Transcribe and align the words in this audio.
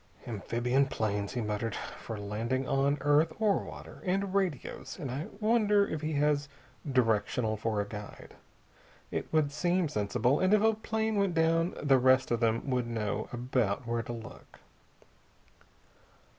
"Amphibian 0.25 0.87
planes," 0.87 1.33
he 1.33 1.41
muttered, 1.41 1.75
"for 1.75 2.17
landing 2.17 2.67
on 2.67 2.97
earth 3.01 3.33
or 3.37 3.57
water. 3.59 4.01
And 4.03 4.33
radios. 4.33 4.99
I 4.99 5.27
wonder 5.39 5.87
if 5.87 6.01
he 6.01 6.13
has 6.13 6.49
directional 6.91 7.55
for 7.55 7.79
a 7.81 7.85
guide? 7.87 8.33
It 9.11 9.31
would 9.31 9.51
seem 9.51 9.89
sensible, 9.89 10.39
and 10.39 10.55
if 10.55 10.63
a 10.63 10.73
plane 10.73 11.17
went 11.17 11.35
down 11.35 11.75
the 11.83 11.99
rest 11.99 12.31
of 12.31 12.39
them 12.39 12.67
would 12.71 12.87
know 12.87 13.29
about 13.31 13.85
where 13.85 14.01
to 14.01 14.11
look." 14.13 14.57